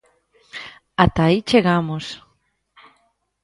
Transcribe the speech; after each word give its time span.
¡Ata 1.03 1.21
aí 1.27 1.37
chegamos! 1.49 2.05